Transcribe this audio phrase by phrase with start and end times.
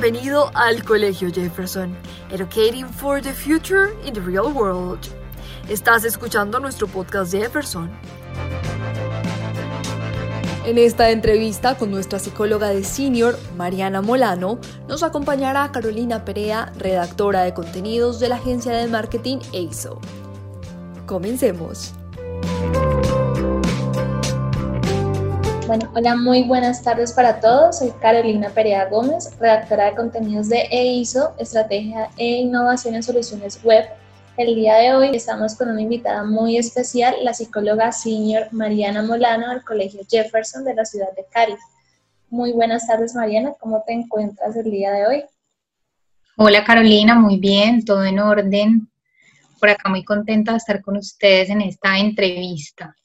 [0.00, 1.94] Bienvenido al Colegio Jefferson,
[2.30, 4.98] Educating for the Future in the Real World.
[5.68, 7.90] Estás escuchando nuestro podcast Jefferson.
[10.64, 14.58] En esta entrevista con nuestra psicóloga de senior, Mariana Molano,
[14.88, 20.00] nos acompañará Carolina Perea, redactora de contenidos de la agencia de marketing EISO.
[21.04, 21.92] Comencemos.
[25.70, 27.78] Bueno, hola, muy buenas tardes para todos.
[27.78, 33.84] Soy Carolina Perea Gómez, redactora de contenidos de EISO, Estrategia e Innovación en Soluciones Web.
[34.36, 39.50] El día de hoy estamos con una invitada muy especial, la psicóloga senior Mariana Molano
[39.50, 41.54] del Colegio Jefferson de la ciudad de Cali.
[42.30, 43.52] Muy buenas tardes, Mariana.
[43.60, 45.24] ¿Cómo te encuentras el día de hoy?
[46.36, 47.14] Hola, Carolina.
[47.14, 48.90] Muy bien, todo en orden.
[49.60, 52.96] Por acá muy contenta de estar con ustedes en esta entrevista.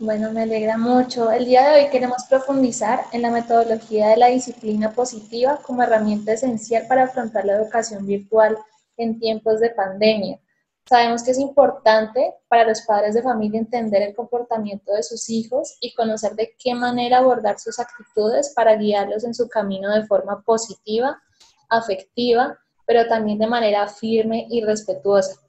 [0.00, 1.30] Bueno, me alegra mucho.
[1.30, 6.32] El día de hoy queremos profundizar en la metodología de la disciplina positiva como herramienta
[6.32, 8.58] esencial para afrontar la educación virtual
[8.96, 10.40] en tiempos de pandemia.
[10.84, 15.76] Sabemos que es importante para los padres de familia entender el comportamiento de sus hijos
[15.80, 20.42] y conocer de qué manera abordar sus actitudes para guiarlos en su camino de forma
[20.42, 21.22] positiva,
[21.68, 25.43] afectiva, pero también de manera firme y respetuosa.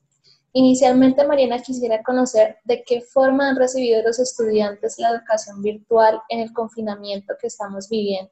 [0.57, 6.39] Inicialmente, Mariana, quisiera conocer de qué forma han recibido los estudiantes la educación virtual en
[6.39, 8.31] el confinamiento que estamos viviendo.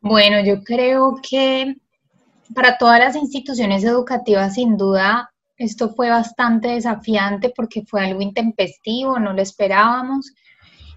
[0.00, 1.76] Bueno, yo creo que
[2.56, 9.20] para todas las instituciones educativas, sin duda, esto fue bastante desafiante porque fue algo intempestivo,
[9.20, 10.34] no lo esperábamos.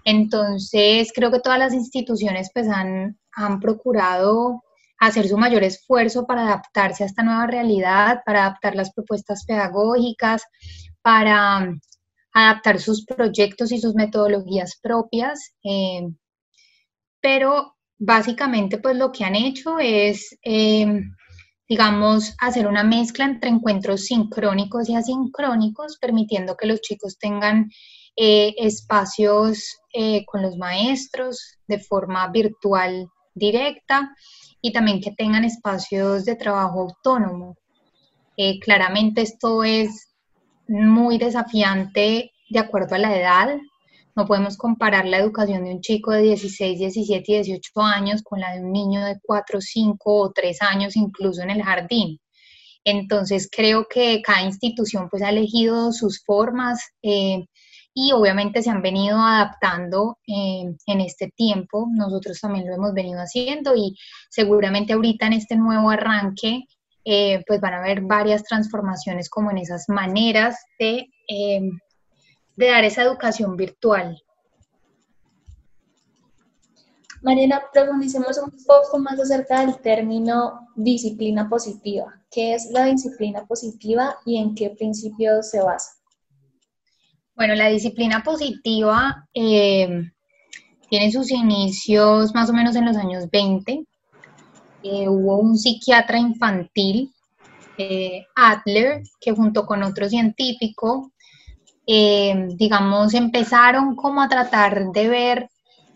[0.04, 4.64] Entonces, creo que todas las instituciones pues han, han procurado
[4.98, 10.42] hacer su mayor esfuerzo para adaptarse a esta nueva realidad, para adaptar las propuestas pedagógicas,
[11.02, 11.80] para um,
[12.32, 15.54] adaptar sus proyectos y sus metodologías propias.
[15.64, 16.08] Eh,
[17.20, 21.14] pero básicamente pues lo que han hecho es, em,
[21.68, 27.70] digamos, hacer una mezcla entre encuentros sincrónicos y asincrónicos, permitiendo que los chicos tengan
[28.16, 34.10] eh, espacios eh, con los maestros de forma virtual directa
[34.60, 37.56] y también que tengan espacios de trabajo autónomo.
[38.36, 40.08] Eh, claramente esto es
[40.68, 43.56] muy desafiante de acuerdo a la edad.
[44.14, 48.40] No podemos comparar la educación de un chico de 16, 17 y 18 años con
[48.40, 52.18] la de un niño de 4, 5 o 3 años incluso en el jardín.
[52.84, 56.80] Entonces creo que cada institución pues ha elegido sus formas.
[57.02, 57.46] Eh,
[58.00, 61.88] y obviamente se han venido adaptando en este tiempo.
[61.90, 63.96] Nosotros también lo hemos venido haciendo y
[64.30, 66.64] seguramente ahorita en este nuevo arranque
[67.04, 71.70] eh, pues van a haber varias transformaciones como en esas maneras de, eh,
[72.56, 74.22] de dar esa educación virtual.
[77.20, 82.22] Mariana, profundicemos un poco más acerca del término disciplina positiva.
[82.30, 85.97] ¿Qué es la disciplina positiva y en qué principios se basa?
[87.38, 90.10] Bueno, la disciplina positiva eh,
[90.90, 93.84] tiene sus inicios más o menos en los años 20.
[94.82, 97.14] Eh, hubo un psiquiatra infantil,
[97.76, 101.12] eh, Adler, que junto con otro científico,
[101.86, 105.48] digamos, empezaron como a tratar de ver,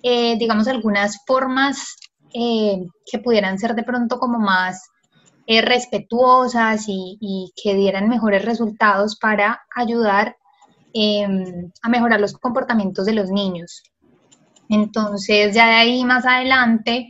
[0.03, 1.97] digamos, algunas formas
[2.32, 4.88] que pudieran ser de pronto como más
[5.47, 10.36] respetuosas y, y, que dieran mejores resultados para ayudar
[10.94, 13.82] Em, a mejorar los comportamientos de los niños.
[14.69, 17.08] Entonces, ya de ahí más adelante,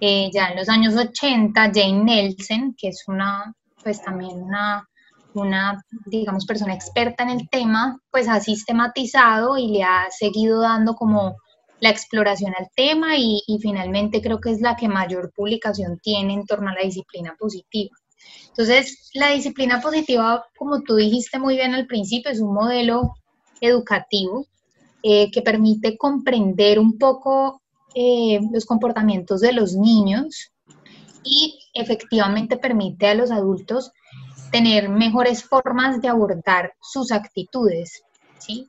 [0.00, 4.88] eh, ya en los años 80, Jane Nelson, que es una, pues también una,
[5.34, 10.94] una, digamos, persona experta en el tema, pues ha sistematizado y le ha seguido dando
[10.94, 11.36] como
[11.80, 16.34] la exploración al tema y, y finalmente creo que es la que mayor publicación tiene
[16.34, 17.94] en torno a la disciplina positiva.
[18.48, 23.14] Entonces, la disciplina positiva, como tú dijiste muy bien al principio, es un modelo
[23.60, 24.46] educativo
[25.02, 27.62] eh, que permite comprender un poco
[27.94, 30.52] eh, los comportamientos de los niños
[31.24, 33.92] y efectivamente permite a los adultos
[34.50, 38.02] tener mejores formas de abordar sus actitudes,
[38.38, 38.68] ¿sí?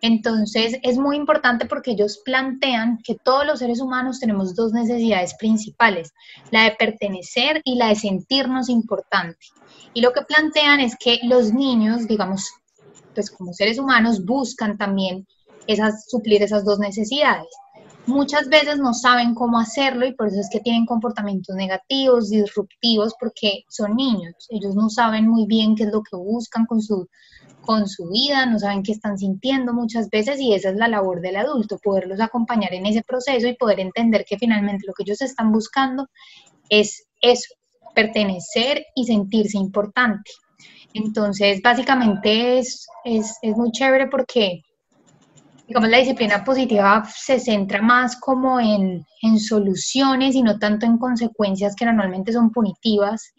[0.00, 5.34] Entonces es muy importante porque ellos plantean que todos los seres humanos tenemos dos necesidades
[5.34, 6.12] principales,
[6.50, 9.46] la de pertenecer y la de sentirnos importante.
[9.94, 12.48] Y lo que plantean es que los niños, digamos,
[13.14, 15.26] pues como seres humanos buscan también
[15.66, 17.48] esas, suplir esas dos necesidades.
[18.06, 23.14] Muchas veces no saben cómo hacerlo y por eso es que tienen comportamientos negativos, disruptivos,
[23.20, 24.34] porque son niños.
[24.48, 27.06] Ellos no saben muy bien qué es lo que buscan con su
[27.68, 31.20] con su vida, no saben qué están sintiendo muchas veces y esa es la labor
[31.20, 35.20] del adulto, poderlos acompañar en ese proceso y poder entender que finalmente lo que ellos
[35.20, 36.06] están buscando
[36.70, 37.54] es eso,
[37.94, 40.30] pertenecer y sentirse importante.
[40.94, 44.62] Entonces, básicamente es, es, es muy chévere porque
[45.66, 50.96] digamos, la disciplina positiva se centra más como en, en, soluciones y no tanto en
[50.96, 53.34] consecuencias que normalmente son punitivas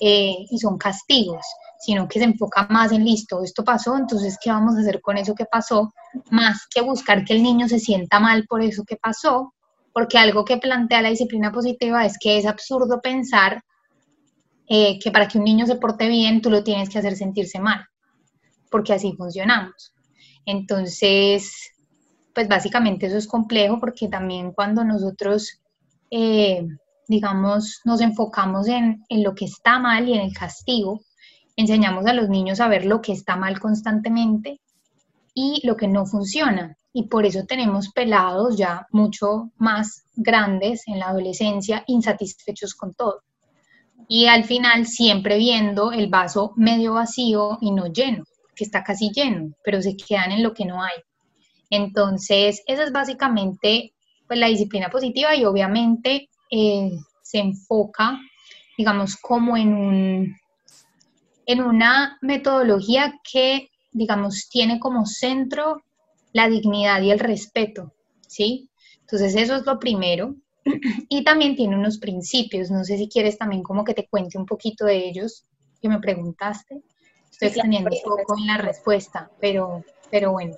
[0.00, 1.46] eh, y son castigos,
[1.78, 5.16] sino que se enfoca más en listo, esto pasó, entonces, ¿qué vamos a hacer con
[5.16, 5.92] eso que pasó?
[6.30, 9.54] Más que buscar que el niño se sienta mal por eso que pasó,
[9.92, 13.62] porque algo que plantea la disciplina positiva es que es absurdo pensar
[14.68, 17.60] eh, que para que un niño se porte bien, tú lo tienes que hacer sentirse
[17.60, 17.86] mal,
[18.70, 19.94] porque así funcionamos.
[20.44, 21.72] Entonces,
[22.34, 25.60] pues básicamente eso es complejo porque también cuando nosotros,
[26.10, 26.66] eh,
[27.06, 31.00] digamos, nos enfocamos en, en lo que está mal y en el castigo,
[31.58, 34.60] enseñamos a los niños a ver lo que está mal constantemente
[35.34, 36.76] y lo que no funciona.
[36.92, 43.22] Y por eso tenemos pelados ya mucho más grandes en la adolescencia, insatisfechos con todo.
[44.08, 49.10] Y al final siempre viendo el vaso medio vacío y no lleno que está casi
[49.10, 50.96] lleno, pero se quedan en lo que no hay.
[51.70, 53.92] Entonces, esa es básicamente
[54.26, 56.90] pues, la disciplina positiva y obviamente eh,
[57.22, 58.18] se enfoca,
[58.76, 60.36] digamos, como en, un,
[61.48, 65.82] en una metodología que, digamos, tiene como centro
[66.34, 67.94] la dignidad y el respeto,
[68.26, 68.68] ¿sí?
[69.00, 70.36] Entonces, eso es lo primero.
[71.08, 74.44] Y también tiene unos principios, no sé si quieres también como que te cuente un
[74.44, 75.46] poquito de ellos,
[75.80, 76.82] que me preguntaste.
[77.30, 80.54] Estoy extendiendo un poco en la respuesta, pero, pero bueno.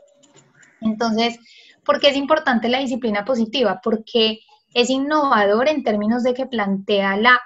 [0.80, 1.38] Entonces,
[1.84, 3.80] ¿por qué es importante la disciplina positiva?
[3.80, 4.40] Porque
[4.74, 7.40] es innovador en términos de que plantea la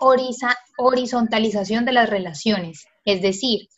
[0.00, 2.86] horizontalización de las relaciones.
[3.04, 3.68] Es decir,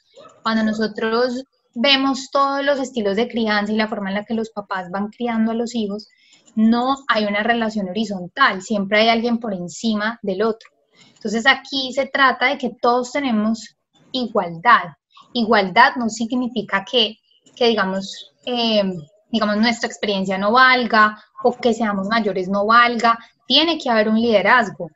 [0.43, 4.51] cuando nosotros vemos todos los estilos de crianza y la forma en la que los
[4.51, 6.09] papás van criando a los hijos,
[6.55, 10.71] no hay una relación horizontal, siempre hay alguien por encima del otro.
[11.15, 13.77] Entonces aquí se trata de que todos tenemos
[14.13, 14.95] igualdad.
[15.33, 17.17] Igualdad no significa que,
[17.59, 18.95] digamos, em,
[19.31, 23.19] digamos, nuestra experiencia no valga o que seamos mayores no valga.
[23.47, 24.91] Tiene que haber un liderazgo,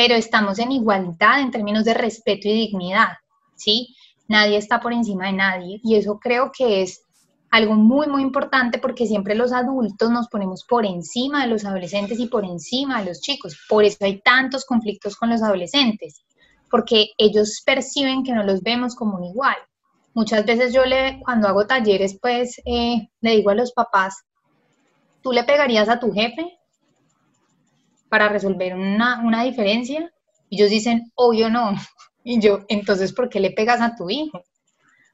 [0.00, 3.18] pero estamos en igualdad en términos de respeto y dignidad,
[3.54, 3.94] ¿sí?
[4.28, 7.02] Nadie está por encima de nadie y eso creo que es
[7.50, 12.18] algo muy, muy importante porque siempre los adultos nos ponemos por encima de los adolescentes
[12.18, 13.58] y por encima de los chicos.
[13.68, 16.22] Por eso hay tantos conflictos con los adolescentes
[16.70, 19.56] porque ellos perciben que no los vemos como un igual.
[20.14, 24.24] Muchas veces yo le, cuando hago talleres, pues eh, le digo a los papás,
[25.20, 26.58] ¿tú le pegarías a tu jefe
[28.10, 30.12] para resolver una, una diferencia?
[30.50, 31.72] Y ellos dicen, obvio no.
[32.22, 34.36] Y yo, entonces, ¿por qué le pegas a tu hijo?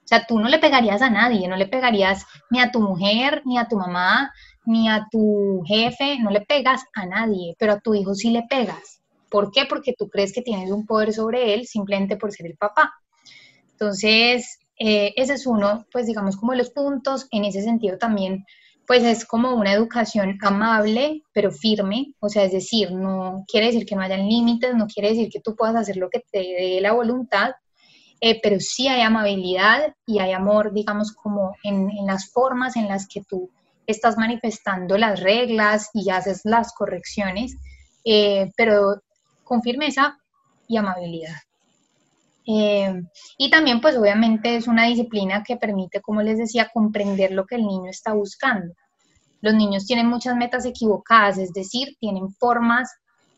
[0.07, 3.43] O sea, tú no le pegarías a nadie, no le pegarías ni a tu mujer,
[3.45, 4.33] ni a tu mamá,
[4.65, 8.43] ni a tu jefe, no le pegas a nadie, pero a tu hijo sí le
[8.43, 9.01] pegas.
[9.31, 9.67] ¿Por qué?
[9.67, 12.93] Porque tú crees que tienes un poder sobre él simplemente por ser el papá.
[13.71, 17.27] Entonces, eh, ese es uno, pues digamos, como los puntos.
[17.31, 18.45] En ese sentido también,
[18.87, 22.15] pues es como una educación amable, pero firme.
[22.21, 25.41] O sea, es decir, no quiere decir que no hayan límites, no quiere decir que
[25.41, 27.53] tú puedas hacer lo que te dé la voluntad,
[28.21, 33.07] eh, pero sí hay amabilidad y hay amor, digamos, como en, las formas en las
[33.07, 33.51] que tú
[33.87, 37.57] estás manifestando las reglas y haces las correcciones,
[38.05, 39.03] eh, pero
[39.45, 40.19] con firmeza
[40.67, 41.37] y amabilidad.
[42.47, 43.03] Eh,
[43.39, 47.57] y también, pues obviamente es una disciplina que permite, como les decía, comprender lo que
[47.57, 48.73] el niño está buscando.
[49.41, 52.89] Los niños tienen muchas metas equivocadas, es decir, tienen formas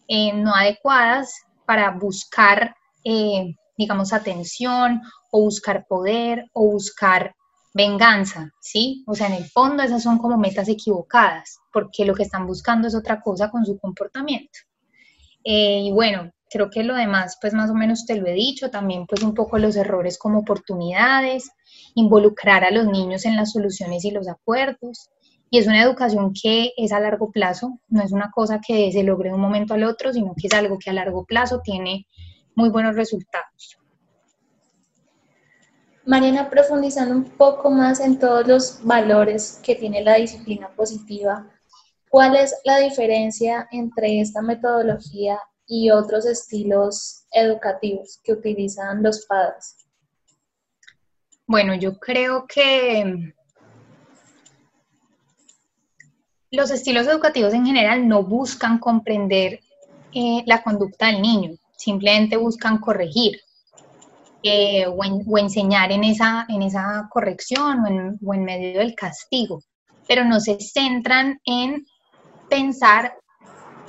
[0.08, 1.32] eh, no adecuadas
[1.66, 2.74] para buscar,
[3.04, 5.00] eh, digamos, atención
[5.30, 7.34] o buscar poder o buscar
[7.74, 9.04] venganza, ¿sí?
[9.06, 12.88] O sea, en el fondo esas son como metas equivocadas, porque lo que están buscando
[12.88, 14.58] es otra cosa con su comportamiento.
[15.44, 19.06] Y bueno, creo que lo demás, pues más o menos te lo he dicho, también
[19.06, 21.50] pues un poco los errores como oportunidades,
[21.94, 25.10] involucrar a los niños en las soluciones y los acuerdos.
[25.50, 29.02] Y es una educación que es a largo plazo, no es una cosa que se
[29.02, 32.06] logre de un momento al otro, sino que es algo que a largo plazo tiene
[32.54, 33.78] muy buenos resultados.
[36.04, 41.46] Mariana, profundizando un poco más en todos los valores que tiene la disciplina positiva,
[42.08, 49.76] ¿Cuál es la diferencia entre esta metodología y otros estilos educativos que utilizan los padres?
[51.46, 53.34] Bueno, yo creo que
[56.50, 59.60] los estilos educativos en general no buscan comprender
[60.12, 63.38] eh, la conducta del niño, simplemente buscan corregir.
[64.42, 69.62] eh, o, enseñar en esa, en esa corrección o en, o en medio del castigo,
[70.06, 71.84] pero no se centran en
[72.48, 73.14] pensar,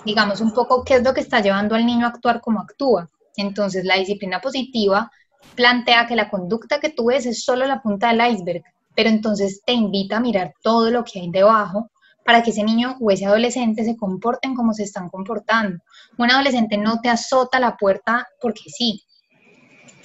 [0.06, 3.10] digamos, un poco qué es lo que está llevando al niño a actuar como actúa.
[3.36, 5.12] Entonces, la disciplina positiva
[5.56, 8.64] plantea que la conducta que tú ves es solo la punta del iceberg,
[8.96, 11.90] pero entonces te invita a mirar todo lo que hay debajo
[12.26, 15.80] para que ese niño o ese adolescente se comporten como se están comportando.
[16.18, 19.04] Un adolescente no te azota la puerta porque sí.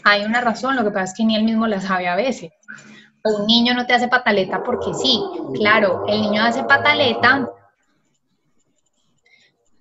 [0.05, 2.53] Hay una razón, lo que pasa es que ni él mismo la sabe a veces.
[3.25, 5.21] un niño no te hace pataleta porque sí.
[5.55, 7.49] Claro, el niño hace pataleta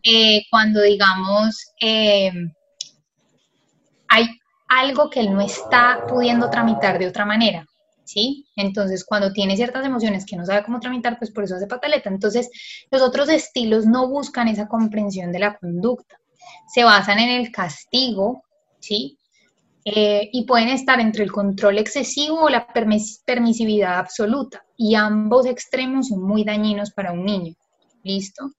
[0.03, 2.31] eh, cuando, digamos, eh,
[4.09, 4.27] hay
[4.67, 7.65] algo que él no está pudiendo tramitar de otra manera.
[8.05, 8.45] ¿sí?
[8.55, 12.09] Entonces, cuando tiene ciertas emociones que no sabe cómo tramitar, pues por eso hace pataleta.
[12.09, 12.49] Entonces,
[12.91, 16.17] los otros estilos no buscan esa comprensión de la conducta,
[16.73, 18.43] se basan en el castigo,
[18.79, 19.17] ¿sí?
[19.85, 26.07] Eh, y pueden estar entre el control excesivo o la permisividad absoluta, y ambos extremos
[26.07, 27.53] son muy dañinos para un niño,
[28.03, 28.51] ¿listo?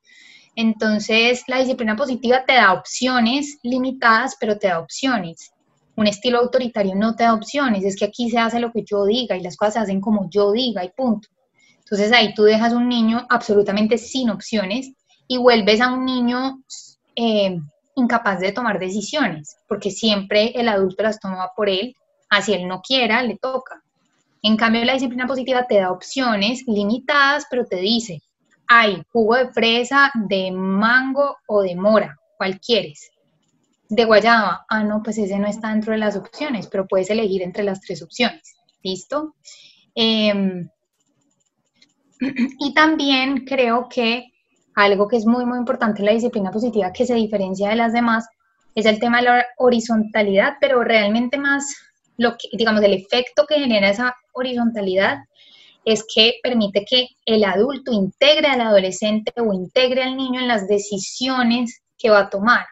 [0.56, 5.54] Entonces, la disciplina positiva te da opciones limitadas, pero te da opciones
[5.96, 9.04] un estilo autoritario no te da opciones, es que aquí se hace lo que yo
[9.04, 11.28] diga y las cosas se hacen como yo diga y punto.
[11.78, 14.90] Entonces ahí tú dejas un niño absolutamente sin opciones
[15.28, 16.62] y vuelves a un niño
[17.14, 17.58] eh,
[17.94, 21.94] incapaz de tomar decisiones, porque siempre el adulto las toma por él,
[22.28, 23.82] así él no quiera, le toca.
[24.42, 28.20] En cambio, la disciplina positiva te da opciones limitadas, pero te dice,
[28.68, 33.10] hay jugo de fresa, de mango o de mora, ¿cuál quieres?
[33.88, 37.42] de guayaba, ah, no, pues ese no está dentro de las opciones, pero puedes elegir
[37.42, 38.56] entre las tres opciones.
[38.82, 39.34] ¿Listo?
[39.94, 40.68] Em,
[42.58, 44.26] y también creo que
[44.74, 47.92] algo que es muy, muy importante en la disciplina positiva que se diferencia de las
[47.92, 48.26] demás
[48.74, 51.76] es el tema de la horizontalidad, pero realmente más
[52.16, 55.18] lo que, digamos, el efecto que genera esa horizontalidad
[55.84, 60.66] es que permite que el adulto integre al adolescente o integre al niño en las
[60.66, 62.66] decisiones que va a tomar.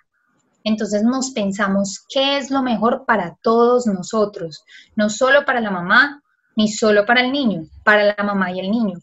[0.65, 4.65] Entonces nos pensamos qué es lo mejor para todos nosotros,
[4.97, 6.23] no solo para la mamá,
[6.57, 8.99] ni solo para el niño, para la mamá y el niño.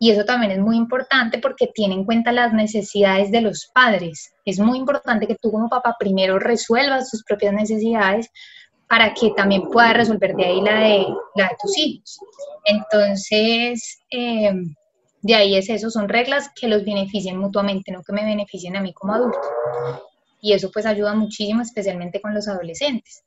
[0.00, 4.32] Y eso también es muy importante porque tiene en cuenta las necesidades de los padres.
[4.44, 8.30] Es muy importante que tú como papá primero resuelvas tus propias necesidades
[8.88, 12.18] para que también puedas resolver de ahí la de, la de tus hijos.
[12.64, 14.52] Entonces, eh,
[15.22, 18.80] de ahí es eso, son reglas que los beneficien mutuamente, no que me beneficien a
[18.80, 19.40] mí como adulto.
[20.40, 23.24] Y eso pues ayuda muchísimo, especialmente con los adolescentes,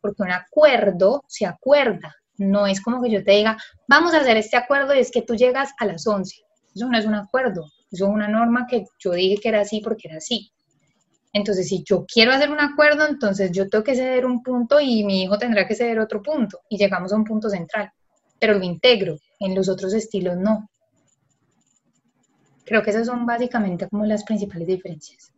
[0.00, 4.36] porque un acuerdo se acuerda, no es como que yo te diga, vamos a hacer
[4.36, 6.36] este acuerdo y es que tú llegas a las 11.
[6.74, 9.80] Eso no es un acuerdo, eso es una norma que yo dije que era así
[9.80, 10.52] porque era así.
[11.38, 15.04] Entonces, si yo quiero hacer un acuerdo, entonces yo tengo que ceder un punto y
[15.04, 17.92] mi hijo tendrá que ceder otro punto y llegamos a un punto central,
[18.40, 20.68] pero lo integro, en los otros estilos no.
[22.64, 25.32] Creo que esas son básicamente como las principales diferencias.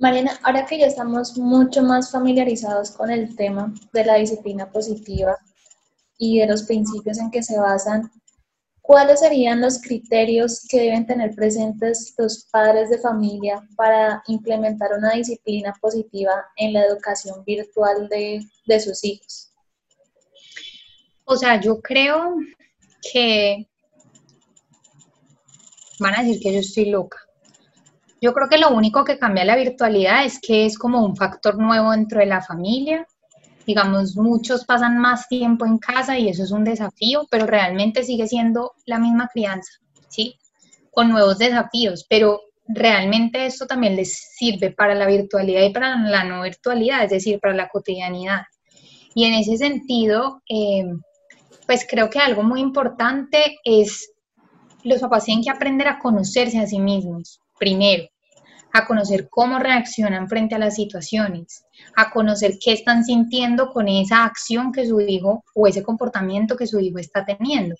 [0.00, 5.36] Mariana, ahora que ya estamos mucho más familiarizados con el tema de la disciplina positiva
[6.18, 8.10] y de los principios en que se basan,
[8.90, 15.12] ¿cuáles serían los criterios que deben tener presentes los padres de familia para implementar una
[15.12, 19.52] disciplina positiva en la educación virtual de, de sus hijos?
[21.24, 22.34] O sea, yo creo
[23.12, 23.68] que
[26.00, 27.18] van a decir que yo estoy loca,
[28.20, 31.56] yo creo que lo único que cambia la virtualidad es que es como un factor
[31.58, 33.06] nuevo dentro de la familia.
[33.66, 38.26] Digamos, muchos pasan más tiempo en casa y eso es un desafío, pero realmente sigue
[38.26, 39.72] siendo la misma crianza,
[40.08, 40.36] ¿sí?
[40.90, 46.24] Con nuevos desafíos, pero realmente esto también les sirve para la virtualidad y para la
[46.24, 48.42] no virtualidad, es decir, para la cotidianidad.
[49.14, 50.84] Y en ese sentido, eh,
[51.66, 54.12] pues creo que algo muy importante es
[54.82, 58.04] los papás tienen que aprender a conocerse a sí mismos, primero,
[58.72, 61.64] a conocer cómo reaccionan frente a las situaciones,
[61.96, 66.66] a conocer qué están sintiendo con esa acción que su hijo o ese comportamiento que
[66.66, 67.74] su hijo está teniendo.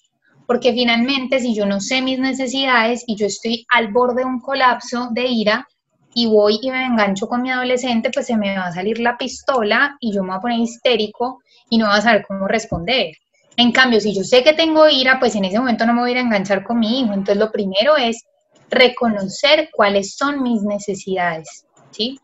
[0.46, 4.40] Porque finalmente, si yo no sé mis necesidades y yo estoy al borde de un
[4.40, 5.66] colapso de ira
[6.12, 9.16] y voy y me engancho con mi adolescente, pues se me va a salir la
[9.16, 13.12] pistola y yo me voy a poner histérico y no voy a saber cómo responder.
[13.56, 16.14] En cambio, si yo sé que tengo ira, pues en ese momento no me voy
[16.14, 17.12] a a enganchar con mi hijo.
[17.12, 18.24] Entonces, lo primero es
[18.70, 22.18] reconocer cuáles son mis necesidades, ¿sí?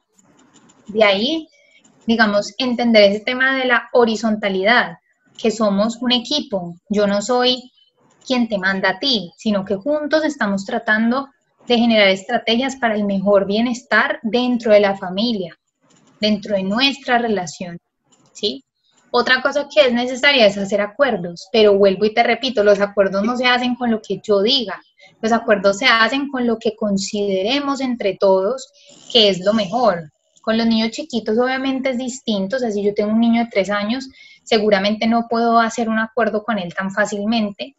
[0.86, 1.48] De ahí,
[2.06, 4.98] digamos, entender ese tema de la horizontalidad,
[5.36, 6.76] que somos un equipo.
[6.88, 7.70] Yo no soy
[8.26, 11.28] quien te manda a ti, sino que juntos estamos tratando
[11.66, 15.56] de generar estrategias para el mejor bienestar dentro de la familia,
[16.20, 17.78] dentro de nuestra relación,
[18.32, 18.64] ¿sí?
[19.10, 23.22] Otra cosa que es necesaria es hacer acuerdos, pero vuelvo y te repito, los acuerdos
[23.24, 24.80] no se hacen con lo que yo diga,
[25.22, 28.70] los acuerdos se hacen con lo que consideremos entre todos
[29.12, 30.12] que es lo mejor.
[30.46, 33.50] Con los niños chiquitos obviamente es distinto, o sea, si yo tengo un niño de
[33.50, 34.08] tres años,
[34.44, 37.74] seguramente no puedo hacer un acuerdo con él tan fácilmente,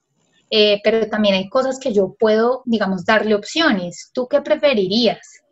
[0.50, 4.12] eh, pero también hay cosas que yo puedo, digamos, darle opciones.
[4.14, 5.44] ¿Tú qué preferirías?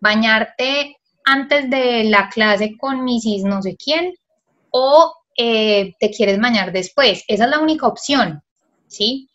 [0.00, 0.96] ¿Bañarte
[1.26, 3.44] antes de la clase con Mrs.
[3.44, 4.14] no sé quién
[4.70, 7.24] o eh, te quieres bañar después?
[7.28, 8.42] Esa es la única opción,
[8.86, 9.28] ¿sí?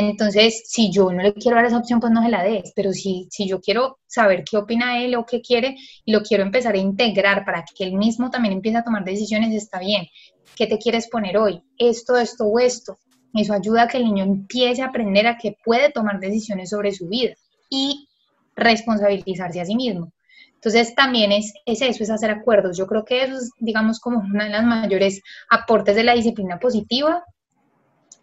[0.00, 2.92] Entonces, si yo no le quiero dar esa opción, pues no se la des, pero
[2.92, 5.74] si, si yo quiero saber qué opina él o qué quiere
[6.04, 9.52] y lo quiero empezar a integrar para que él mismo también empiece a tomar decisiones,
[9.52, 10.06] está bien.
[10.54, 11.60] ¿Qué te quieres poner hoy?
[11.76, 12.96] Esto, esto o esto.
[13.34, 16.92] Eso ayuda a que el niño empiece a aprender a que puede tomar decisiones sobre
[16.92, 17.34] su vida
[17.68, 18.06] y
[18.54, 20.12] responsabilizarse a sí mismo.
[20.54, 22.78] Entonces también es, es, eso, es hacer acuerdos.
[22.78, 26.60] Yo creo que eso es, digamos, como uno de los mayores aportes de la disciplina
[26.60, 27.24] positiva.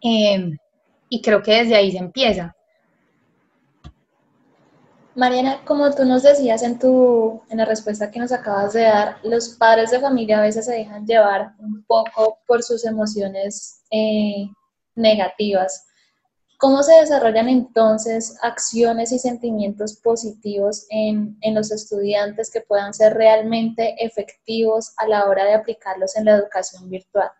[0.01, 0.55] Eh,
[1.15, 2.53] y creo que desde ahí se empieza.
[5.15, 9.17] Mariana, como tú nos decías en, tu, en la respuesta que nos acabas de dar,
[9.23, 14.49] los padres de familia a veces se dejan llevar un poco por sus emociones eh,
[14.95, 15.87] negativas.
[16.57, 23.13] ¿Cómo se desarrollan entonces acciones y sentimientos positivos en, en, los estudiantes que puedan ser
[23.13, 27.31] realmente efectivos a la hora de aplicarlos en la educación virtual?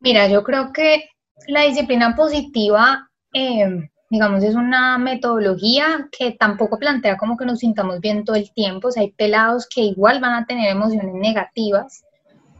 [0.00, 1.13] Mira, yo creo que
[1.48, 8.00] la disciplina positiva, eh, digamos, es una metodología que tampoco plantea como que nos sintamos
[8.00, 8.88] bien todo el tiempo.
[8.88, 12.04] O hay pelados que igual van a tener emociones negativas,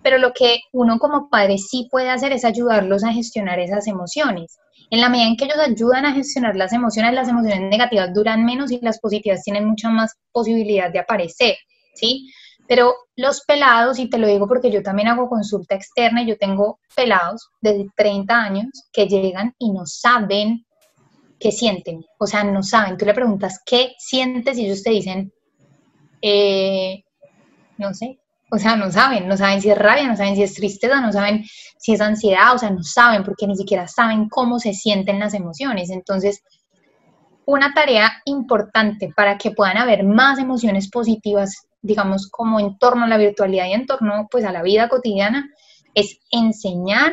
[0.02, 4.58] pero lo que uno como padre sí puede hacer es ayudarlos a gestionar esas emociones.
[4.90, 8.44] En la medida en que ellos ayudan a gestionar las emociones, las emociones negativas duran
[8.44, 11.56] menos y las positivas tienen mucha más posibilidad de aparecer,
[11.94, 12.30] ¿sí?
[12.68, 16.38] Pero los pelados, y te lo digo porque yo también hago consulta externa, y yo
[16.38, 20.64] tengo pelados de 30 años que llegan y no saben
[21.38, 22.96] qué sienten, o sea, no saben.
[22.96, 25.32] Tú le preguntas qué sientes y ellos te dicen,
[26.22, 27.04] eh,
[27.76, 28.18] no sé,
[28.50, 31.12] o sea, no saben, no saben si es rabia, no saben si es tristeza, no
[31.12, 31.44] saben
[31.78, 35.34] si es ansiedad, o sea, no saben porque ni siquiera saben cómo se sienten las
[35.34, 35.90] emociones.
[35.90, 36.42] Entonces,
[37.46, 43.08] una tarea importante para que puedan haber más emociones positivas digamos, como en torno a
[43.08, 45.50] la virtualidad y en torno, pues, a la vida cotidiana,
[45.94, 47.12] es enseñar,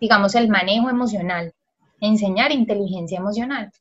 [0.00, 1.52] digamos, el manejo emocional,
[2.00, 3.72] enseñar inteligencia emocional.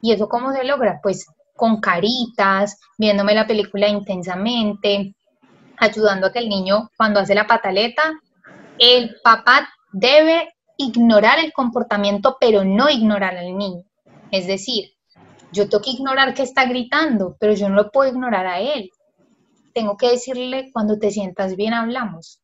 [0.00, 1.00] ¿Y eso cómo se logra?
[1.02, 5.14] Pues con caritas, viéndome la película intensamente,
[5.76, 8.02] ayudando a que el niño, cuando hace la pataleta,
[8.78, 13.84] el papá debe ignorar el comportamiento, pero no ignorar al niño.
[14.30, 14.95] Es decir,
[15.52, 18.90] yo tengo que ignorar que está gritando, pero yo no lo puedo ignorar a él.
[19.72, 22.40] Tengo que decirle, cuando te sientas bien hablamos,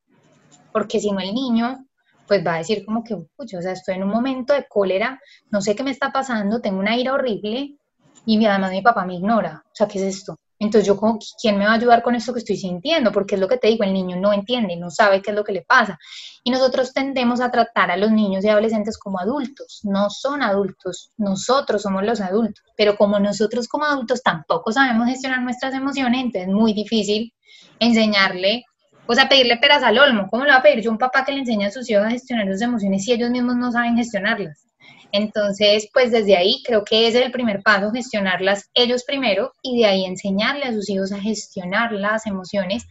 [0.72, 1.86] porque si no el niño
[2.26, 5.60] pues va a decir como que, o sea, estoy en un momento de cólera, no
[5.60, 7.76] sé qué me está pasando, tengo una ira horrible
[8.24, 9.62] y además mi papá me ignora.
[9.66, 10.38] O sea, ¿qué es esto?
[10.62, 13.10] Entonces yo como, ¿quién me va a ayudar con esto que estoy sintiendo?
[13.10, 15.42] Porque es lo que te digo, el niño no entiende, no sabe qué es lo
[15.42, 15.98] que le pasa.
[16.44, 21.10] Y nosotros tendemos a tratar a los niños y adolescentes como adultos, no son adultos,
[21.16, 26.48] nosotros somos los adultos, pero como nosotros como adultos tampoco sabemos gestionar nuestras emociones, entonces
[26.48, 27.34] es muy difícil
[27.80, 28.64] enseñarle,
[29.06, 30.28] o sea, pedirle peras al olmo.
[30.30, 32.04] ¿Cómo le va a pedir yo a un papá que le enseñe a sus hijos
[32.04, 34.71] a gestionar sus emociones si ellos mismos no saben gestionarlas?
[35.12, 39.86] Entonces, pues desde ahí creo que es el primer paso, gestionarlas ellos primero y de
[39.86, 42.86] ahí enseñarle a sus hijos a gestionar las emociones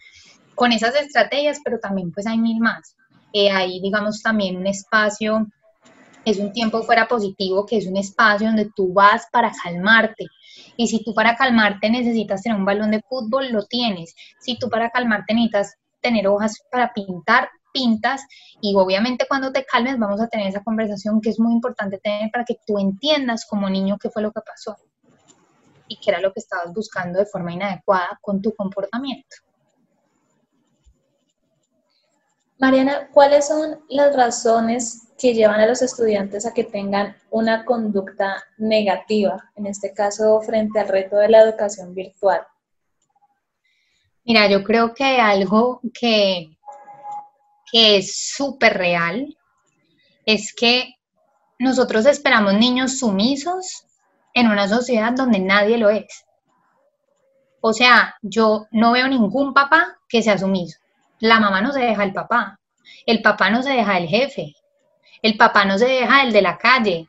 [0.54, 2.96] con esas estrategias, pero también pues hay mil más.
[3.34, 5.48] Eh, hay, digamos, también un espacio,
[6.24, 10.28] es un tiempo fuera positivo, que es un espacio donde tú vas para calmarte.
[10.78, 14.14] Y si tú para calmarte necesitas tener un balón de fútbol, lo tienes.
[14.40, 18.22] Si tú para calmarte necesitas tener hojas para pintar, pintas
[18.62, 22.32] y obviamente cuando te calmes vamos a tener esa conversación que es muy importante tener
[22.32, 24.78] para que tú entiendas como niño qué fue lo que pasó
[25.88, 29.38] y qué era lo que estabas buscando de forma inadecuada con tu comportamiento.
[32.62, 38.44] Mariana, ¿cuáles son las razones que llevan a los estudiantes a que tengan una conducta
[38.60, 42.42] negativa, en este caso frente al reto de la educación virtual?
[44.24, 46.56] Mira, yo creo que algo que
[47.72, 49.38] que es súper real
[50.26, 50.96] es que
[51.60, 53.86] nosotros esperamos niños sumisos
[54.34, 56.26] en una sociedad donde nadie lo es.
[57.62, 60.80] O sea, yo no veo ningún papá que sea sumiso.
[61.20, 62.60] La mamá no se deja el papá,
[63.06, 64.56] el papá no se deja el jefe,
[65.22, 67.08] el papá no se deja el de la calle,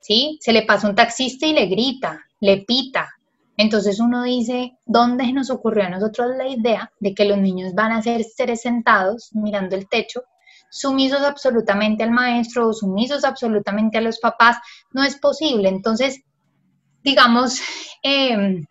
[0.00, 0.38] ¿sí?
[0.42, 3.08] Se le pasa un taxista y le grita, le pita.
[3.60, 7.92] Entonces uno dice, ¿dónde nos ocurrió a nosotros la idea de que los niños van
[7.92, 10.22] a ser seres sentados mirando el techo,
[10.70, 14.56] sumisos absolutamente al maestro o sumisos absolutamente a los papás?
[14.92, 15.68] No es posible.
[15.68, 16.22] Entonces,
[17.04, 17.60] digamos,
[18.02, 18.64] em,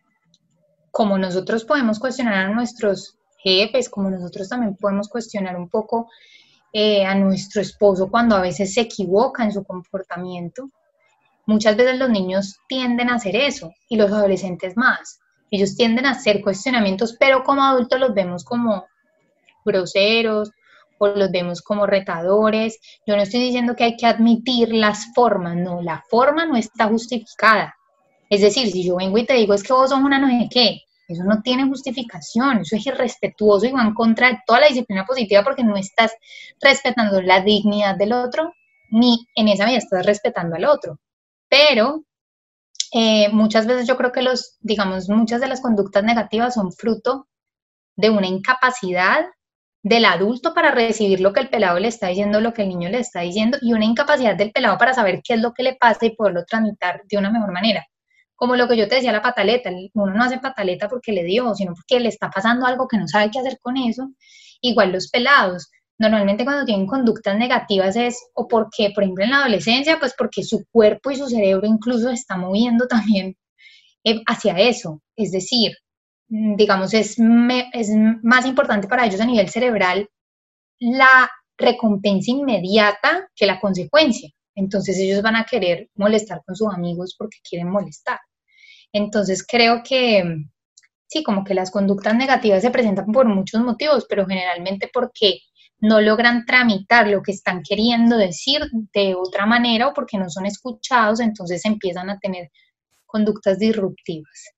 [0.90, 6.10] como nosotros podemos cuestionar a nuestros jefes, como nosotros también podemos cuestionar un poco
[6.74, 10.72] eh, a nuestro esposo cuando a veces se equivoca en su comportamiento,
[11.50, 15.20] Muchas veces los niños tienden a hacer eso y los adolescentes más.
[15.50, 18.86] Ellos tienden a hacer cuestionamientos, pero como adultos los vemos como
[19.66, 20.52] groseros
[21.00, 22.78] o los vemos como retadores.
[23.08, 26.88] Yo no estoy diciendo que hay que admitir las formas, no, la forma no está
[26.88, 27.74] justificada.
[28.30, 30.50] Es decir, si yo vengo y te digo es que vos sos una no sé
[30.52, 34.68] qué, eso no tiene justificación, eso es irrespetuoso y va en contra de toda la
[34.68, 36.12] disciplina positiva porque no estás
[36.62, 38.54] respetando la dignidad del otro,
[38.92, 41.00] ni en esa medida estás respetando al otro
[41.50, 42.06] pero
[42.94, 47.28] eh, muchas veces yo creo que los, digamos, muchas de las conductas negativas son fruto
[47.96, 49.26] de una incapacidad
[49.84, 52.90] del adulto para recibir lo que el pelado le está diciendo, lo que el niño
[52.90, 55.76] le está diciendo, y una incapacidad del pelado para saber qué es lo que le
[55.76, 57.86] pasa y poderlo tramitar de una mejor manera.
[58.36, 61.54] Como lo que yo te decía, la pataleta, uno no hace pataleta porque le dio,
[61.56, 64.10] sino porque le está pasando algo que no sabe qué hacer con eso.
[64.62, 69.40] Igual los pelados, Normalmente cuando tienen conductas negativas es o porque, por ejemplo, en la
[69.40, 73.36] adolescencia, pues porque su cuerpo y su cerebro incluso se está moviendo también
[74.06, 75.02] eh, hacia eso.
[75.16, 75.74] Es decir,
[76.30, 77.18] mm, digamos, es,
[77.74, 77.90] es
[78.24, 80.10] más importante para ellos a nivel cerebral
[80.80, 84.30] la recompensa inmediata que la consecuencia.
[84.56, 88.20] Entonces ellos van a querer molestar con sus amigos porque quieren molestar.
[88.94, 90.24] Entonces creo que
[91.08, 95.40] sí, como que las conductas negativas se presentan por muchos motivos, pero generalmente porque
[95.82, 98.62] no logran tramitar lo que están queriendo decir
[98.94, 102.52] de otra manera o porque no son escuchados, entonces empiezan a tener
[103.06, 104.54] conductas disruptivas.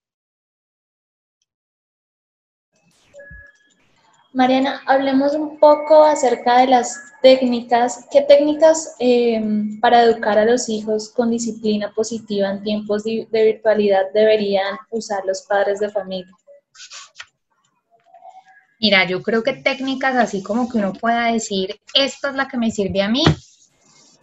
[4.34, 8.08] Mariana, hablemos un poco acerca de las técnicas.
[8.10, 14.06] ¿Qué técnicas em, para educar a los hijos con disciplina positiva en tiempos de virtualidad
[14.14, 16.32] deberían usar los padres de familia?
[18.82, 22.58] Mira, yo creo que técnicas así como que uno pueda decir, esta es la que
[22.58, 23.24] me sirve a mí,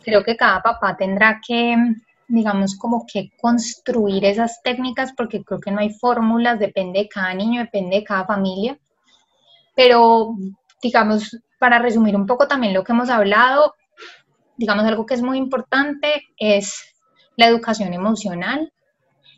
[0.02, 1.76] creo que cada papá tendrá que,
[2.26, 7.34] digamos, como que construir esas técnicas porque creo que no hay fórmulas, depende de cada
[7.34, 8.76] niño, depende de cada familia.
[9.76, 10.34] Pero,
[10.82, 13.76] digamos, para resumir un poco también lo que hemos hablado,
[14.56, 16.96] digamos, algo que es muy importante es
[17.36, 18.72] la educación emocional.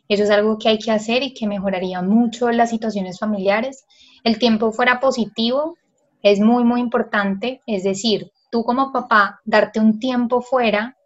[0.07, 3.85] Eso es algo que hay que hacer y que mejoraría mucho las situaciones familiares
[4.23, 5.77] el tiempo fuera positivo
[6.21, 7.61] es muy, muy importante.
[7.65, 10.97] Es decir, tú como papá, darte un tiempo fuera,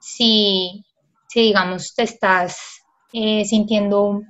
[0.00, 0.84] si,
[1.28, 4.22] si digamos te estás eh, sintiendo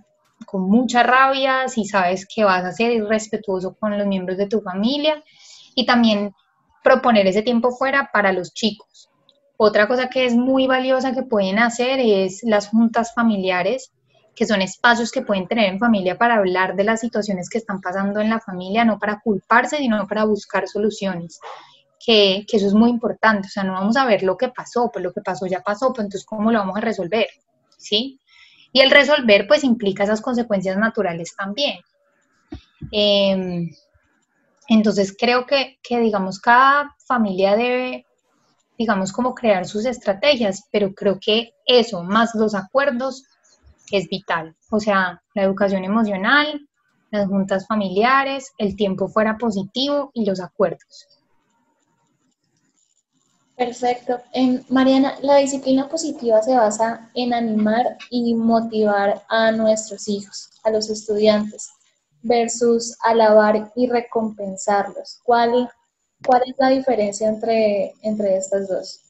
[0.46, 4.61] con mucha rabia, si sabes que vas a ser irrespetuoso con los miembros de tu
[4.61, 5.22] familia
[5.74, 6.33] y también
[6.83, 9.11] proponer ese tiempo fuera para los chicos.
[9.57, 13.92] Otra cosa que es muy valiosa que pueden hacer es las juntas familiares
[14.38, 17.81] que son espacios que pueden tener en familia para hablar de las situaciones que están
[17.81, 21.40] pasando en la familia, no para culparse, sino para buscar soluciones.
[21.98, 24.90] Que, que, eso es muy importante, o sea, no vamos a ver lo que pasó,
[24.92, 27.27] pues lo que pasó ya pasó, pues entonces ¿cómo lo vamos a resolver?
[27.77, 28.20] ¿Sí?
[28.72, 31.81] Y el resolver pues implica esas consecuencias naturales también.
[32.92, 33.68] Em,
[34.68, 38.07] entonces creo que, que, digamos, cada familia debe,
[38.79, 43.24] digamos, como crear sus estrategias, pero creo que eso, más los acuerdos,
[43.96, 44.55] es vital.
[44.70, 46.68] O sea, la educación emocional,
[47.11, 51.07] las juntas familiares, el tiempo fuera positivo y los acuerdos.
[53.57, 54.20] Perfecto.
[54.68, 60.88] Mariana, la disciplina positiva se basa en animar y motivar a nuestros hijos, a los
[60.88, 61.68] estudiantes,
[62.22, 65.20] versus alabar y recompensarlos.
[65.24, 65.68] ¿Cuál,
[66.24, 69.01] cuál es la diferencia entre, entre estas dos?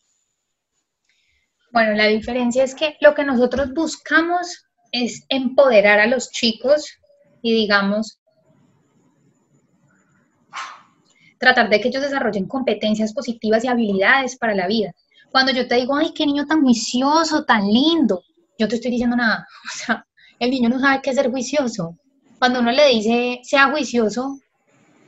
[1.70, 6.86] Bueno, la diferencia es que lo que nosotros buscamos es empoderar a los chicos
[7.42, 8.18] y digamos,
[11.38, 14.92] tratar de que ellos desarrollen competencias positivas y habilidades para la vida.
[15.30, 18.22] Cuando yo te digo, ay, qué niño tan juicioso, tan lindo,
[18.58, 19.46] yo te estoy diciendo nada.
[19.64, 20.06] O sea,
[20.38, 21.96] el niño no sabe qué ser juicioso.
[22.38, 24.38] Cuando uno le dice, sea juicioso,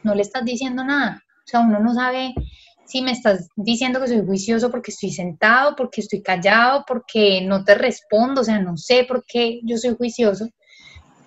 [0.02, 1.22] no le estás diciendo nada.
[1.26, 2.34] O sea, uno no sabe
[2.90, 7.62] si me estás diciendo que soy juicioso porque estoy sentado, porque estoy callado, porque no
[7.62, 10.48] te respondo, o sea, no sé por qué yo soy juicioso.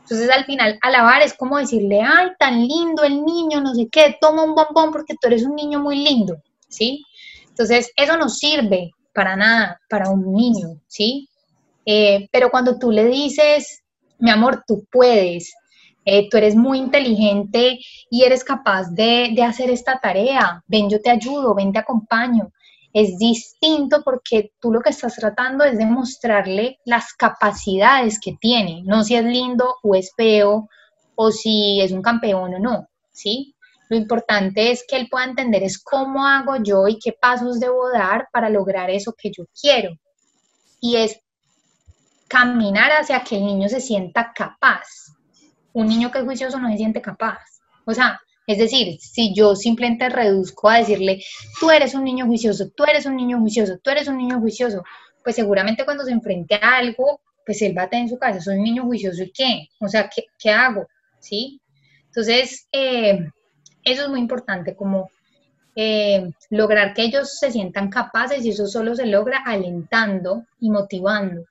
[0.01, 4.17] Entonces al final alabar es como decirle, ay, tan lindo el niño, no sé qué,
[4.19, 6.35] toma un bombón porque tú eres un niño muy lindo,
[6.67, 7.05] ¿sí?
[7.47, 11.29] Entonces eso no sirve para nada para un niño, ¿sí?
[11.85, 13.83] Eh, pero cuando tú le dices,
[14.19, 15.53] mi amor, tú puedes,
[16.05, 21.01] eh, tú eres muy inteligente y eres capaz de, de, hacer esta tarea, ven, yo
[21.01, 22.51] te ayudo, ven, te acompaño.
[22.93, 29.03] Es distinto porque tú lo que estás tratando es demostrarle las capacidades que tiene, no
[29.03, 30.69] si es lindo o es feo
[31.15, 33.55] o si es un campeón o no, ¿sí?
[33.89, 37.91] Lo importante es que él pueda entender es cómo hago yo y qué pasos debo
[37.91, 39.91] dar para lograr eso que yo quiero.
[40.79, 41.19] Y es
[42.27, 45.12] caminar hacia que el niño se sienta capaz,
[45.73, 47.39] un niño que es juicioso no se siente capaz.
[47.85, 51.23] O sea, es decir, si yo simplemente reduzco a decirle,
[51.59, 54.83] tú eres un niño juicioso, tú eres un niño juicioso, tú eres un niño juicioso,
[55.23, 58.41] pues seguramente cuando se enfrente a algo, pues él va a tener en su cabeza,
[58.41, 60.87] soy un niño juicioso y qué, o sea, ¿qué, qué hago?
[61.19, 61.61] ¿Sí?
[62.07, 63.19] Entonces, eh,
[63.83, 65.09] eso es muy importante, como
[65.75, 71.45] eh, lograr que ellos se sientan capaces y eso solo se logra alentando y motivando.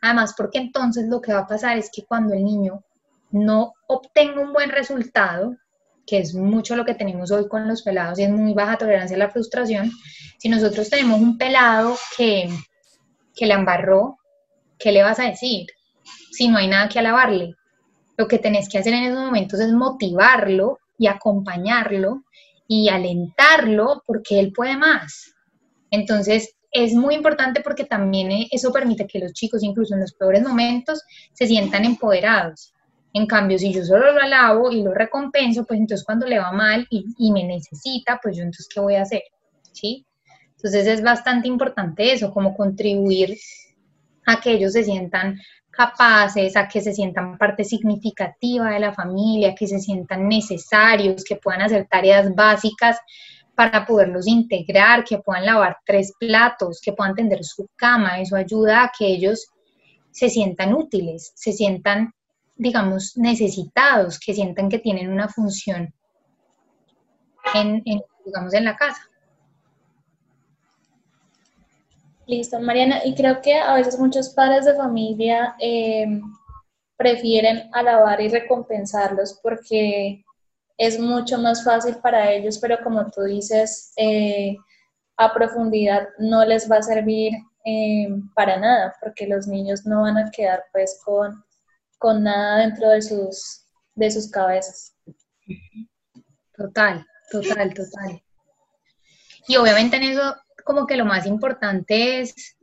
[0.00, 2.82] Además, porque entonces lo que va a pasar es que cuando el niño
[3.32, 5.56] no obtenga un buen resultado,
[6.06, 9.16] que es mucho lo que tenemos hoy con los pelados y es muy baja tolerancia
[9.16, 9.90] a la frustración,
[10.38, 12.48] si nosotros tenemos un pelado que,
[13.34, 14.18] que le embarró,
[14.78, 15.66] ¿qué le vas a decir?
[16.30, 17.54] Si no hay nada que alabarle.
[18.16, 22.24] Lo que tenés que hacer en esos momentos es motivarlo y acompañarlo
[22.68, 25.34] y alentarlo porque él puede más.
[25.90, 30.42] Entonces, es muy importante porque también eso permite que los chicos, incluso en los peores
[30.42, 32.72] momentos, se sientan empoderados.
[33.14, 36.52] En cambio, si yo solo lo alabo y lo recompenso, pues entonces cuando le va
[36.52, 39.22] mal y, me necesita, pues yo entonces, ¿qué voy a hacer?
[39.72, 40.06] ¿Sí?
[40.56, 43.36] Entonces es bastante importante eso, como contribuir
[44.26, 45.38] a que ellos se sientan
[45.70, 51.36] capaces, a que se sientan parte significativa de la familia, que se sientan necesarios, que
[51.36, 52.98] puedan hacer tareas básicas
[53.54, 58.20] para poderlos integrar, que puedan lavar tres platos, que puedan tender su cama.
[58.20, 59.48] Eso ayuda a que ellos
[60.10, 62.12] se sientan útiles, se sientan
[62.62, 65.92] digamos, necesitados, que sientan que tienen una función
[67.54, 67.82] en,
[68.24, 69.02] digamos, en la casa.
[72.26, 73.04] Listo, Mariana.
[73.04, 76.20] Y creo que a veces muchos padres de familia eh,
[76.96, 80.24] prefieren alabar y recompensarlos porque
[80.78, 84.56] es mucho más fácil para ellos, pero como tú dices, eh,
[85.16, 87.32] a profundidad no les va a servir
[87.64, 91.44] eh, para nada, porque los niños no van a quedar pues con
[92.02, 94.96] con nada dentro de sus, de sus cabezas.
[96.56, 98.20] Total, total, total.
[99.46, 100.34] Y obviamente en eso
[100.64, 102.56] como que lo más importante es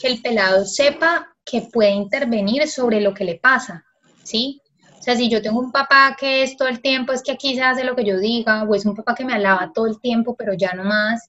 [0.00, 3.84] que el pelado sepa que puede intervenir sobre lo que le pasa,
[4.24, 4.60] ¿sí?
[4.98, 7.54] O sea, si yo tengo un papá que es todo el tiempo, es que aquí
[7.54, 10.00] se hace lo que yo diga, o es un papá que me alaba todo el
[10.00, 11.28] tiempo, pero ya no más,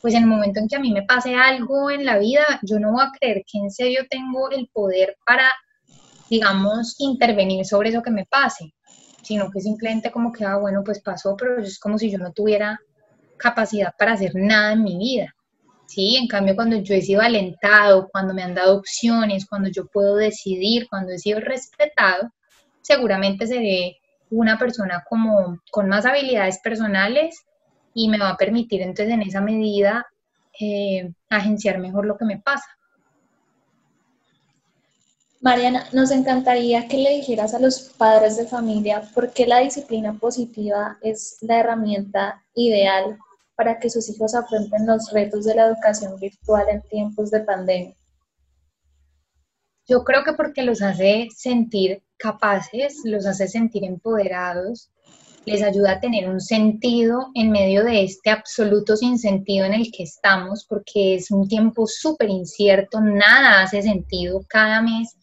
[0.00, 2.80] pues en el momento en que a mí me pase algo en la vida, yo
[2.80, 5.52] no voy a creer que en serio tengo el poder para
[6.30, 8.72] digamos, intervenir sobre eso que me pase,
[9.22, 12.32] sino que simplemente como que, ah, bueno, pues pasó, pero es como si yo no
[12.32, 12.80] tuviera
[13.36, 15.34] capacidad para hacer nada en mi vida.
[15.86, 16.16] ¿sí?
[16.16, 20.16] En cambio, cuando yo he sido alentado, cuando me han dado opciones, cuando yo puedo
[20.16, 22.30] decidir, cuando he sido respetado,
[22.80, 23.98] seguramente seré
[24.30, 27.44] una persona como con más habilidades personales
[27.92, 30.06] y me va a permitir entonces en esa medida
[30.60, 32.68] eh, agenciar mejor lo que me pasa.
[35.42, 40.12] Mariana, nos encantaría que le dijeras a los padres de familia por qué la disciplina
[40.18, 43.18] positiva es la herramienta ideal
[43.54, 47.96] para que sus hijos afronten los retos de la educación virtual en tiempos de pandemia.
[49.86, 54.90] Yo creo que porque los hace sentir capaces, los hace sentir empoderados,
[55.46, 60.02] les ayuda a tener un sentido en medio de este absoluto sinsentido en el que
[60.02, 65.16] estamos, porque es un tiempo súper incierto, nada hace sentido, cada mes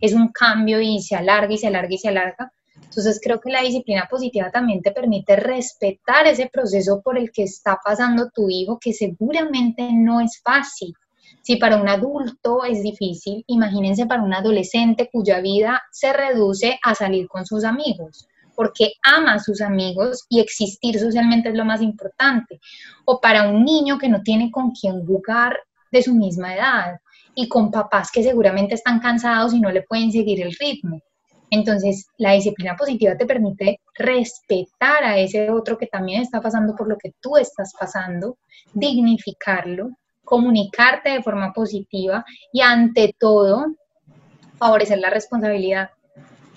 [0.00, 2.52] es un cambio y se alarga y se alarga y se alarga.
[2.84, 7.44] Entonces creo que la disciplina positiva también te permite respetar ese proceso por el que
[7.44, 10.92] está pasando tu hijo, que seguramente no es fácil.
[11.40, 16.94] Si para un adulto es difícil, imagínense para un adolescente cuya vida se reduce a
[16.94, 21.82] salir con sus amigos porque ama a sus amigos y existir socialmente es lo más
[21.82, 22.60] importante.
[23.04, 25.58] O para un niño que no tiene con quién jugar
[25.90, 27.00] de su misma edad
[27.34, 31.00] y con papás que seguramente están cansados y no le pueden seguir el ritmo.
[31.50, 36.88] Entonces, la disciplina positiva te permite respetar a ese otro que también está pasando por
[36.88, 38.38] lo que tú estás pasando,
[38.72, 39.90] dignificarlo,
[40.24, 43.66] comunicarte de forma positiva y ante todo,
[44.56, 45.90] favorecer la responsabilidad.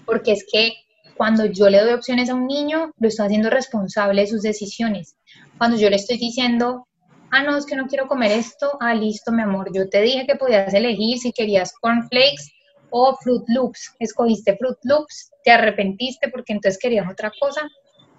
[0.06, 0.72] Porque es que
[1.16, 5.16] cuando yo le doy opciones a un niño, lo estoy haciendo responsable de sus decisiones.
[5.58, 6.88] Cuando yo le estoy diciendo,
[7.32, 10.26] ah, no, es que no quiero comer esto, ah, listo, mi amor, yo te dije
[10.26, 12.52] que podías elegir si querías cornflakes
[12.90, 17.62] O Fruit Loops, escogiste Fruit Loops, te arrepentiste porque entonces querías otra cosa.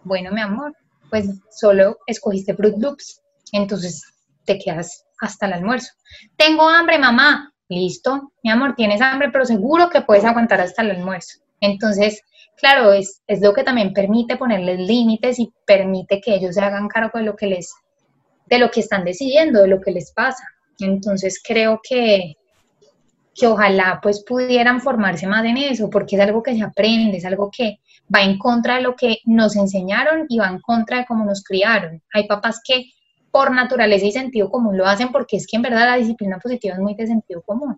[0.04, 0.74] Bueno, mi amor,
[1.10, 3.20] pues solo escogiste Fruit Loops,
[3.52, 4.02] entonces
[4.44, 5.92] te quedas hasta el almuerzo.
[6.36, 7.52] Tengo hambre, mamá.
[7.68, 11.40] Listo, mi amor, tienes hambre, pero seguro que puedes aguantar hasta el almuerzo.
[11.60, 12.22] Entonces,
[12.56, 16.88] claro, es, es lo que también permite ponerles límites y permite que ellos se hagan
[16.88, 17.72] cargo de lo que les,
[18.46, 20.44] de lo que están decidiendo, de lo que les pasa.
[20.78, 22.36] Entonces creo que,
[23.34, 27.24] que ojalá pues pudieran formarse más en eso, porque es algo que se aprende, es
[27.24, 27.78] algo que
[28.14, 31.42] va en contra de lo que nos enseñaron y va en contra de cómo nos
[31.42, 32.02] criaron.
[32.12, 32.86] Hay papás que
[33.30, 36.74] por naturaleza y sentido común lo hacen porque es que en verdad la disciplina positiva
[36.74, 37.76] es muy de sentido común.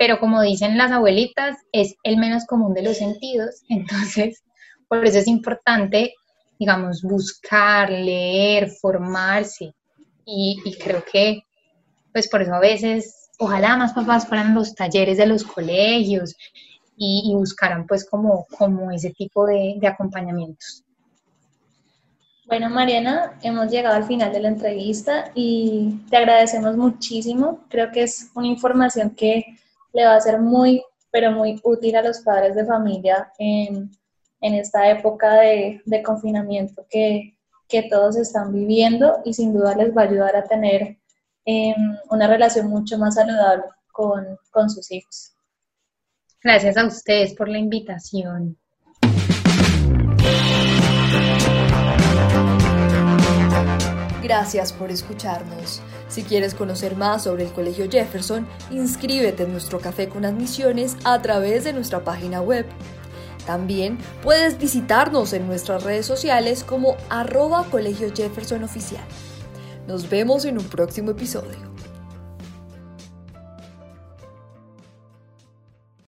[0.00, 3.56] Pero como dicen las abuelitas, es el menos común de los sentidos.
[3.68, 4.42] Entonces,
[4.88, 6.14] por eso es importante,
[6.58, 9.74] digamos, buscar, leer, formarse.
[10.24, 11.42] Y, creo que
[12.12, 16.34] pues por eso a veces, ojalá más papás fueran los talleres de los colegios
[16.96, 20.82] y, buscaran pues como, como ese tipo de acompañamientos.
[22.46, 27.60] Bueno, Mariana, hemos llegado al final de la entrevista y te agradecemos muchísimo.
[27.68, 29.44] Creo que es una información que
[29.92, 33.90] le va a ser muy, pero muy útil a los padres de familia en,
[34.40, 37.36] en esta época de, de confinamiento que,
[37.68, 40.98] que, todos están viviendo y sin duda les va a ayudar a tener
[42.10, 45.32] una relación mucho más saludable con, con sus hijos.
[46.42, 48.56] Gracias a ustedes por la invitación.
[54.22, 55.82] Gracias por escucharnos.
[56.10, 61.22] Si quieres conocer más sobre el Colegio Jefferson, inscríbete en nuestro café con admisiones a
[61.22, 62.66] través de nuestra página web.
[63.46, 69.04] También puedes visitarnos en nuestras redes sociales como arroba Colegio Jefferson Oficial.
[69.86, 71.69] Nos vemos en un próximo episodio.